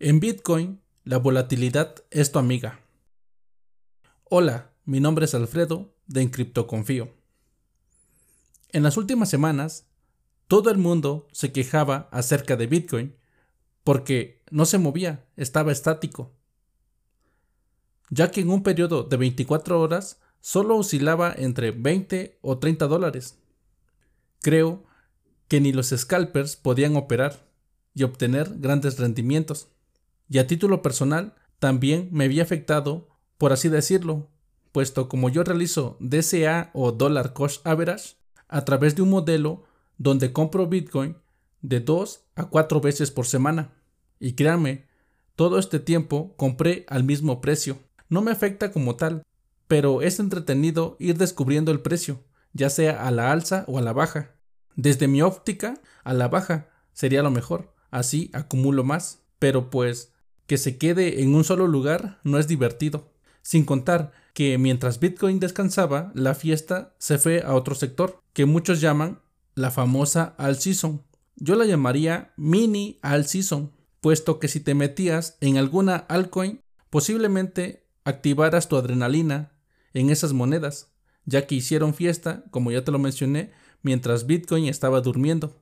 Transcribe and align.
En 0.00 0.20
Bitcoin, 0.20 0.80
la 1.02 1.18
volatilidad 1.18 2.04
es 2.12 2.30
tu 2.30 2.38
amiga. 2.38 2.78
Hola, 4.22 4.70
mi 4.84 5.00
nombre 5.00 5.24
es 5.24 5.34
Alfredo 5.34 5.92
de 6.06 6.22
Encriptoconfío. 6.22 7.12
En 8.68 8.84
las 8.84 8.96
últimas 8.96 9.28
semanas, 9.28 9.88
todo 10.46 10.70
el 10.70 10.78
mundo 10.78 11.26
se 11.32 11.50
quejaba 11.50 12.08
acerca 12.12 12.54
de 12.54 12.68
Bitcoin 12.68 13.16
porque 13.82 14.40
no 14.52 14.66
se 14.66 14.78
movía, 14.78 15.26
estaba 15.36 15.72
estático. 15.72 16.32
Ya 18.08 18.30
que 18.30 18.42
en 18.42 18.50
un 18.50 18.62
periodo 18.62 19.02
de 19.02 19.16
24 19.16 19.80
horas 19.80 20.20
solo 20.40 20.76
oscilaba 20.76 21.34
entre 21.36 21.72
20 21.72 22.38
o 22.40 22.58
30 22.58 22.86
dólares. 22.86 23.40
Creo 24.42 24.84
que 25.48 25.60
ni 25.60 25.72
los 25.72 25.88
scalpers 25.88 26.54
podían 26.54 26.94
operar 26.94 27.48
y 27.94 28.04
obtener 28.04 28.60
grandes 28.60 28.96
rendimientos 29.00 29.70
y 30.28 30.38
a 30.38 30.46
título 30.46 30.82
personal 30.82 31.34
también 31.58 32.08
me 32.12 32.24
había 32.24 32.42
afectado, 32.42 33.08
por 33.38 33.52
así 33.52 33.68
decirlo, 33.68 34.28
puesto 34.72 35.08
como 35.08 35.28
yo 35.28 35.42
realizo 35.42 35.96
DCA 36.00 36.70
o 36.74 36.92
Dollar 36.92 37.32
Cost 37.32 37.66
Average 37.66 38.16
a 38.48 38.64
través 38.64 38.94
de 38.94 39.02
un 39.02 39.10
modelo 39.10 39.64
donde 39.96 40.32
compro 40.32 40.66
Bitcoin 40.66 41.16
de 41.62 41.80
2 41.80 42.24
a 42.36 42.44
4 42.44 42.80
veces 42.80 43.10
por 43.10 43.26
semana. 43.26 43.72
Y 44.20 44.34
créanme, 44.34 44.86
todo 45.34 45.58
este 45.58 45.80
tiempo 45.80 46.34
compré 46.36 46.84
al 46.88 47.04
mismo 47.04 47.40
precio. 47.40 47.78
No 48.08 48.22
me 48.22 48.30
afecta 48.30 48.72
como 48.72 48.96
tal, 48.96 49.22
pero 49.66 50.02
es 50.02 50.18
entretenido 50.18 50.96
ir 50.98 51.16
descubriendo 51.18 51.72
el 51.72 51.80
precio, 51.80 52.24
ya 52.52 52.70
sea 52.70 53.06
a 53.06 53.10
la 53.10 53.32
alza 53.32 53.64
o 53.68 53.78
a 53.78 53.82
la 53.82 53.92
baja. 53.92 54.34
Desde 54.76 55.08
mi 55.08 55.22
óptica, 55.22 55.80
a 56.04 56.14
la 56.14 56.28
baja 56.28 56.68
sería 56.92 57.22
lo 57.22 57.30
mejor, 57.30 57.74
así 57.90 58.30
acumulo 58.32 58.84
más. 58.84 59.22
Pero 59.38 59.70
pues 59.70 60.12
que 60.48 60.56
se 60.56 60.78
quede 60.78 61.22
en 61.22 61.34
un 61.34 61.44
solo 61.44 61.68
lugar 61.68 62.20
no 62.24 62.38
es 62.38 62.48
divertido. 62.48 63.12
Sin 63.42 63.66
contar 63.66 64.12
que 64.32 64.56
mientras 64.56 64.98
Bitcoin 64.98 65.40
descansaba, 65.40 66.10
la 66.14 66.34
fiesta 66.34 66.94
se 66.98 67.18
fue 67.18 67.42
a 67.42 67.54
otro 67.54 67.74
sector, 67.74 68.22
que 68.32 68.46
muchos 68.46 68.80
llaman 68.80 69.20
la 69.54 69.70
famosa 69.70 70.34
All 70.38 70.56
Season. 70.56 71.02
Yo 71.36 71.54
la 71.54 71.66
llamaría 71.66 72.32
mini 72.38 72.98
All 73.02 73.26
Season, 73.26 73.72
puesto 74.00 74.40
que 74.40 74.48
si 74.48 74.60
te 74.60 74.74
metías 74.74 75.36
en 75.42 75.58
alguna 75.58 75.96
altcoin, 75.96 76.62
posiblemente 76.88 77.86
activaras 78.04 78.68
tu 78.68 78.76
adrenalina 78.76 79.52
en 79.92 80.08
esas 80.08 80.32
monedas, 80.32 80.94
ya 81.26 81.46
que 81.46 81.56
hicieron 81.56 81.92
fiesta, 81.92 82.44
como 82.50 82.72
ya 82.72 82.82
te 82.84 82.90
lo 82.90 82.98
mencioné, 82.98 83.52
mientras 83.82 84.26
Bitcoin 84.26 84.64
estaba 84.64 85.02
durmiendo. 85.02 85.60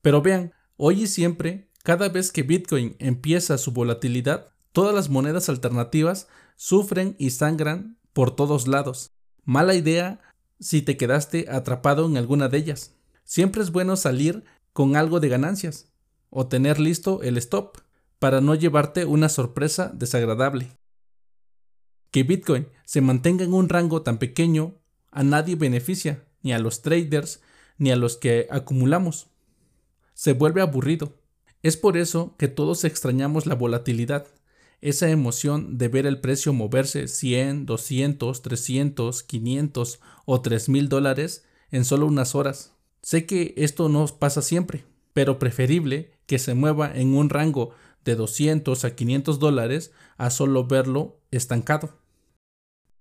Pero 0.00 0.22
vean, 0.22 0.52
hoy 0.76 1.02
y 1.02 1.06
siempre 1.08 1.71
cada 1.82 2.08
vez 2.08 2.30
que 2.32 2.42
Bitcoin 2.42 2.96
empieza 2.98 3.58
su 3.58 3.72
volatilidad, 3.72 4.52
todas 4.72 4.94
las 4.94 5.08
monedas 5.08 5.48
alternativas 5.48 6.28
sufren 6.56 7.16
y 7.18 7.30
sangran 7.30 7.98
por 8.12 8.36
todos 8.36 8.68
lados. 8.68 9.10
Mala 9.44 9.74
idea 9.74 10.20
si 10.60 10.82
te 10.82 10.96
quedaste 10.96 11.46
atrapado 11.50 12.06
en 12.06 12.16
alguna 12.16 12.48
de 12.48 12.58
ellas. 12.58 12.94
Siempre 13.24 13.62
es 13.62 13.72
bueno 13.72 13.96
salir 13.96 14.44
con 14.72 14.96
algo 14.96 15.20
de 15.20 15.28
ganancias 15.28 15.92
o 16.30 16.46
tener 16.46 16.78
listo 16.78 17.22
el 17.22 17.36
stop 17.36 17.78
para 18.18 18.40
no 18.40 18.54
llevarte 18.54 19.04
una 19.04 19.28
sorpresa 19.28 19.90
desagradable. 19.92 20.70
Que 22.10 22.22
Bitcoin 22.22 22.68
se 22.84 23.00
mantenga 23.00 23.44
en 23.44 23.52
un 23.52 23.68
rango 23.68 24.02
tan 24.02 24.18
pequeño 24.18 24.76
a 25.10 25.24
nadie 25.24 25.56
beneficia, 25.56 26.24
ni 26.42 26.52
a 26.52 26.58
los 26.58 26.82
traders, 26.82 27.42
ni 27.78 27.90
a 27.90 27.96
los 27.96 28.16
que 28.16 28.46
acumulamos. 28.50 29.28
Se 30.14 30.32
vuelve 30.32 30.62
aburrido. 30.62 31.14
Es 31.62 31.76
por 31.76 31.96
eso 31.96 32.34
que 32.38 32.48
todos 32.48 32.84
extrañamos 32.84 33.46
la 33.46 33.54
volatilidad, 33.54 34.26
esa 34.80 35.08
emoción 35.10 35.78
de 35.78 35.86
ver 35.86 36.06
el 36.06 36.20
precio 36.20 36.52
moverse 36.52 37.06
100, 37.06 37.66
200, 37.66 38.42
300, 38.42 39.22
500 39.22 40.00
o 40.24 40.40
3000 40.42 40.88
dólares 40.88 41.44
en 41.70 41.84
solo 41.84 42.06
unas 42.06 42.34
horas. 42.34 42.74
Sé 43.00 43.26
que 43.26 43.54
esto 43.56 43.88
no 43.88 44.04
pasa 44.06 44.42
siempre, 44.42 44.84
pero 45.12 45.38
preferible 45.38 46.10
que 46.26 46.40
se 46.40 46.54
mueva 46.54 46.92
en 46.92 47.14
un 47.14 47.30
rango 47.30 47.70
de 48.04 48.16
200 48.16 48.84
a 48.84 48.96
500 48.96 49.38
dólares 49.38 49.92
a 50.16 50.30
solo 50.30 50.66
verlo 50.66 51.20
estancado. 51.30 51.96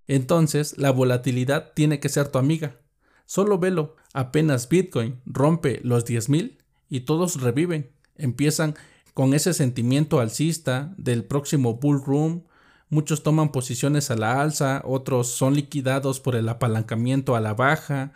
Entonces, 0.08 0.78
la 0.78 0.92
volatilidad 0.92 1.74
tiene 1.74 2.00
que 2.00 2.10
ser 2.10 2.28
tu 2.28 2.38
amiga. 2.38 2.80
Solo 3.26 3.58
velo, 3.58 3.96
apenas 4.14 4.70
Bitcoin 4.70 5.20
rompe 5.26 5.80
los 5.84 6.06
10.000 6.06 6.58
y 6.90 7.02
todos 7.02 7.42
reviven 7.42 7.92
empiezan 8.22 8.76
con 9.14 9.34
ese 9.34 9.54
sentimiento 9.54 10.20
alcista 10.20 10.94
del 10.98 11.26
próximo 11.26 11.76
bull 11.76 12.04
room. 12.04 12.44
Muchos 12.90 13.24
toman 13.24 13.52
posiciones 13.52 14.12
a 14.12 14.16
la 14.16 14.42
alza, 14.42 14.82
otros 14.86 15.28
son 15.28 15.56
liquidados 15.56 16.20
por 16.20 16.36
el 16.36 16.48
apalancamiento 16.50 17.36
a 17.36 17.42
la 17.42 17.54
baja, 17.54 18.14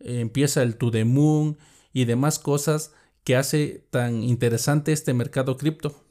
empieza 0.00 0.62
el 0.62 0.76
to 0.76 0.90
the 0.90 1.04
moon 1.04 1.58
y 1.92 2.04
demás 2.04 2.38
cosas 2.38 2.92
que 3.24 3.36
hace 3.36 3.86
tan 3.90 4.22
interesante 4.22 4.92
este 4.92 5.14
mercado 5.14 5.56
cripto. 5.56 6.04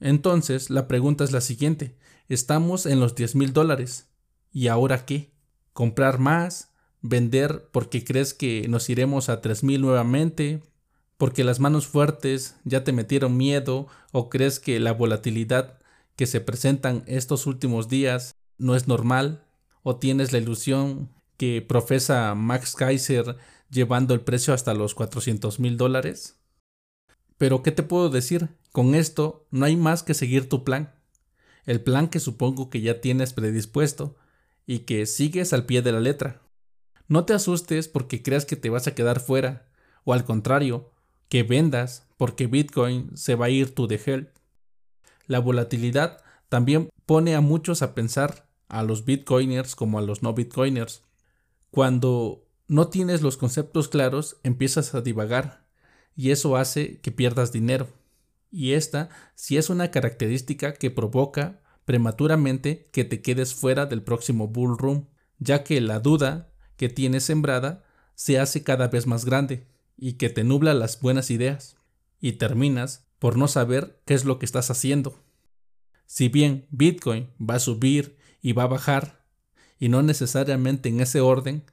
Entonces, 0.00 0.68
la 0.68 0.88
pregunta 0.88 1.24
es 1.24 1.32
la 1.32 1.40
siguiente. 1.40 1.96
Estamos 2.28 2.86
en 2.86 3.00
los 3.00 3.14
10 3.14 3.36
mil 3.36 3.52
dólares. 3.52 4.10
¿Y 4.52 4.68
ahora 4.68 5.06
qué? 5.06 5.32
¿Comprar 5.72 6.18
más? 6.18 6.72
¿Vender 7.00 7.68
porque 7.72 8.04
crees 8.04 8.34
que 8.34 8.66
nos 8.68 8.88
iremos 8.90 9.28
a 9.28 9.40
3 9.40 9.62
mil 9.64 9.80
nuevamente? 9.82 10.62
Porque 11.16 11.44
las 11.44 11.60
manos 11.60 11.86
fuertes 11.86 12.56
ya 12.64 12.84
te 12.84 12.92
metieron 12.92 13.36
miedo 13.36 13.86
o 14.12 14.28
crees 14.28 14.60
que 14.60 14.80
la 14.80 14.92
volatilidad 14.92 15.78
que 16.16 16.26
se 16.26 16.40
presentan 16.40 17.02
estos 17.06 17.46
últimos 17.46 17.88
días 17.88 18.34
no 18.58 18.76
es 18.76 18.88
normal 18.88 19.44
o 19.82 19.96
tienes 19.96 20.32
la 20.32 20.38
ilusión 20.38 21.10
que 21.36 21.62
profesa 21.62 22.34
Max 22.34 22.74
Kaiser 22.74 23.36
llevando 23.70 24.14
el 24.14 24.20
precio 24.20 24.54
hasta 24.54 24.74
los 24.74 24.94
400 24.94 25.58
mil 25.60 25.76
dólares. 25.76 26.40
Pero 27.36 27.62
¿qué 27.62 27.72
te 27.72 27.82
puedo 27.82 28.08
decir? 28.08 28.48
Con 28.72 28.94
esto 28.94 29.46
no 29.50 29.66
hay 29.66 29.76
más 29.76 30.02
que 30.02 30.14
seguir 30.14 30.48
tu 30.48 30.64
plan. 30.64 30.94
El 31.66 31.80
plan 31.80 32.08
que 32.08 32.20
supongo 32.20 32.70
que 32.70 32.80
ya 32.80 33.00
tienes 33.00 33.32
predispuesto 33.32 34.16
y 34.66 34.80
que 34.80 35.06
sigues 35.06 35.52
al 35.52 35.66
pie 35.66 35.82
de 35.82 35.92
la 35.92 36.00
letra. 36.00 36.42
No 37.08 37.24
te 37.24 37.34
asustes 37.34 37.88
porque 37.88 38.22
creas 38.22 38.46
que 38.46 38.56
te 38.56 38.70
vas 38.70 38.86
a 38.86 38.94
quedar 38.94 39.20
fuera, 39.20 39.68
o 40.04 40.14
al 40.14 40.24
contrario, 40.24 40.93
que 41.28 41.42
vendas 41.42 42.06
porque 42.16 42.46
Bitcoin 42.46 43.16
se 43.16 43.34
va 43.34 43.46
a 43.46 43.50
ir 43.50 43.74
to 43.74 43.88
the 43.88 44.00
hell. 44.04 44.30
La 45.26 45.38
volatilidad 45.38 46.22
también 46.48 46.90
pone 47.06 47.34
a 47.34 47.40
muchos 47.40 47.82
a 47.82 47.94
pensar, 47.94 48.48
a 48.68 48.82
los 48.82 49.04
bitcoiners 49.04 49.74
como 49.74 49.98
a 49.98 50.02
los 50.02 50.22
no 50.22 50.34
bitcoiners. 50.34 51.02
Cuando 51.70 52.46
no 52.68 52.88
tienes 52.88 53.22
los 53.22 53.36
conceptos 53.36 53.88
claros, 53.88 54.38
empiezas 54.42 54.94
a 54.94 55.00
divagar 55.00 55.66
y 56.16 56.30
eso 56.30 56.56
hace 56.56 57.00
que 57.00 57.10
pierdas 57.10 57.52
dinero. 57.52 57.88
Y 58.50 58.72
esta 58.72 59.08
sí 59.34 59.56
es 59.56 59.68
una 59.68 59.90
característica 59.90 60.74
que 60.74 60.90
provoca 60.90 61.60
prematuramente 61.84 62.88
que 62.92 63.04
te 63.04 63.20
quedes 63.20 63.54
fuera 63.54 63.86
del 63.86 64.02
próximo 64.02 64.48
bull 64.48 64.78
run, 64.78 65.08
ya 65.38 65.64
que 65.64 65.80
la 65.80 65.98
duda 65.98 66.52
que 66.76 66.88
tienes 66.88 67.24
sembrada 67.24 67.82
se 68.14 68.38
hace 68.38 68.62
cada 68.62 68.88
vez 68.88 69.06
más 69.06 69.24
grande 69.24 69.66
y 69.96 70.14
que 70.14 70.28
te 70.28 70.44
nubla 70.44 70.74
las 70.74 71.00
buenas 71.00 71.30
ideas, 71.30 71.76
y 72.20 72.32
terminas 72.32 73.06
por 73.18 73.36
no 73.36 73.48
saber 73.48 74.00
qué 74.04 74.14
es 74.14 74.24
lo 74.24 74.38
que 74.38 74.46
estás 74.46 74.70
haciendo. 74.70 75.20
Si 76.06 76.28
bien 76.28 76.66
Bitcoin 76.70 77.30
va 77.40 77.54
a 77.54 77.60
subir 77.60 78.16
y 78.42 78.52
va 78.52 78.64
a 78.64 78.68
bajar, 78.68 79.24
y 79.78 79.88
no 79.88 80.02
necesariamente 80.02 80.88
en 80.88 81.00
ese 81.00 81.20
orden, 81.20 81.64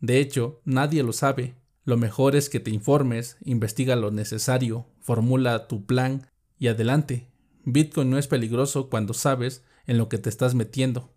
de 0.00 0.18
hecho 0.18 0.60
nadie 0.64 1.02
lo 1.02 1.12
sabe, 1.12 1.54
lo 1.84 1.96
mejor 1.96 2.36
es 2.36 2.48
que 2.48 2.60
te 2.60 2.70
informes, 2.70 3.36
investiga 3.44 3.96
lo 3.96 4.10
necesario, 4.10 4.86
formula 5.00 5.66
tu 5.66 5.84
plan 5.84 6.28
y 6.58 6.68
adelante. 6.68 7.28
Bitcoin 7.64 8.10
no 8.10 8.18
es 8.18 8.28
peligroso 8.28 8.88
cuando 8.88 9.14
sabes 9.14 9.64
en 9.86 9.98
lo 9.98 10.08
que 10.08 10.18
te 10.18 10.28
estás 10.28 10.54
metiendo 10.54 11.12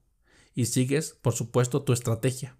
y 0.55 0.65
sigues, 0.65 1.17
por 1.21 1.33
supuesto, 1.33 1.83
tu 1.83 1.93
estrategia. 1.93 2.57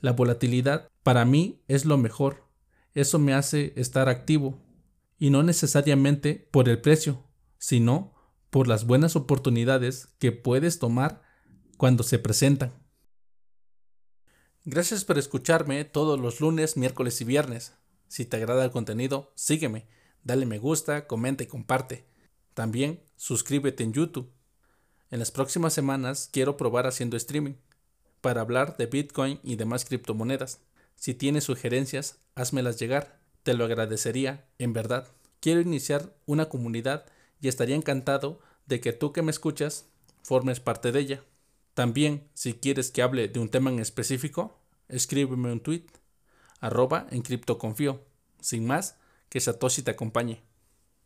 La 0.00 0.12
volatilidad 0.12 0.88
para 1.02 1.24
mí 1.24 1.60
es 1.68 1.84
lo 1.84 1.98
mejor 1.98 2.44
eso 2.94 3.18
me 3.18 3.34
hace 3.34 3.72
estar 3.76 4.08
activo 4.08 4.58
y 5.18 5.30
no 5.30 5.42
necesariamente 5.42 6.48
por 6.50 6.68
el 6.68 6.80
precio, 6.80 7.24
sino 7.58 8.14
por 8.50 8.68
las 8.68 8.86
buenas 8.86 9.16
oportunidades 9.16 10.08
que 10.18 10.32
puedes 10.32 10.78
tomar 10.78 11.22
cuando 11.76 12.04
se 12.04 12.18
presentan. 12.18 12.72
Gracias 14.64 15.04
por 15.04 15.18
escucharme 15.18 15.84
todos 15.84 16.18
los 16.18 16.40
lunes, 16.40 16.76
miércoles 16.76 17.20
y 17.20 17.24
viernes. 17.24 17.74
Si 18.08 18.24
te 18.24 18.36
agrada 18.36 18.64
el 18.64 18.70
contenido, 18.70 19.32
sígueme, 19.34 19.86
dale 20.22 20.46
me 20.46 20.58
gusta, 20.58 21.06
comenta 21.06 21.42
y 21.42 21.46
comparte. 21.46 22.06
También 22.54 23.02
suscríbete 23.16 23.82
en 23.82 23.92
YouTube. 23.92 24.32
En 25.10 25.18
las 25.18 25.30
próximas 25.30 25.74
semanas 25.74 26.28
quiero 26.32 26.56
probar 26.56 26.86
haciendo 26.86 27.16
streaming 27.16 27.54
para 28.20 28.40
hablar 28.40 28.76
de 28.76 28.86
Bitcoin 28.86 29.40
y 29.42 29.56
demás 29.56 29.84
criptomonedas. 29.84 30.60
Si 30.96 31.14
tienes 31.14 31.44
sugerencias, 31.44 32.18
házmelas 32.34 32.78
llegar. 32.78 33.20
Te 33.42 33.54
lo 33.54 33.64
agradecería, 33.64 34.46
en 34.58 34.72
verdad. 34.72 35.08
Quiero 35.40 35.60
iniciar 35.60 36.14
una 36.26 36.48
comunidad 36.48 37.06
y 37.40 37.48
estaría 37.48 37.76
encantado 37.76 38.40
de 38.66 38.80
que 38.80 38.92
tú 38.92 39.12
que 39.12 39.22
me 39.22 39.30
escuchas 39.30 39.86
formes 40.22 40.60
parte 40.60 40.92
de 40.92 41.00
ella. 41.00 41.24
También, 41.74 42.28
si 42.34 42.54
quieres 42.54 42.90
que 42.90 43.02
hable 43.02 43.28
de 43.28 43.40
un 43.40 43.50
tema 43.50 43.70
en 43.70 43.80
específico, 43.80 44.58
escríbeme 44.88 45.52
un 45.52 45.60
tweet, 45.60 45.86
arroba 46.60 47.06
en 47.10 47.22
criptoconfío. 47.22 48.00
Sin 48.40 48.66
más, 48.66 48.96
que 49.28 49.40
Satoshi 49.40 49.82
te 49.82 49.90
acompañe. 49.90 50.42